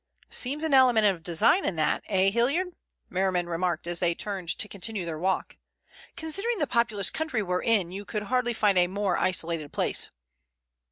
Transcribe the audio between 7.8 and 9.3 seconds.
you could hardly find a more